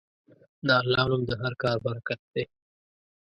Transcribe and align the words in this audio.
د 0.67 0.69
الله 0.81 1.03
نوم 1.09 1.21
د 1.29 1.31
هر 1.41 1.53
کار 1.63 1.77
برکت 1.85 2.21
دی. 2.33 2.43